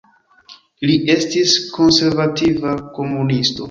Li 0.87 0.95
estis 1.17 1.55
konservativa 1.79 2.77
komunisto. 3.01 3.59